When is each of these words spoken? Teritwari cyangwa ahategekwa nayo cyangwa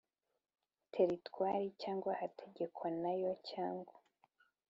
Teritwari 0.93 1.67
cyangwa 1.81 2.09
ahategekwa 2.15 2.87
nayo 3.01 3.31
cyangwa 3.49 3.95